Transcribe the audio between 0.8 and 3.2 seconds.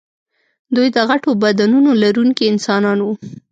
د غټو بدنونو لرونکي انسانان وو.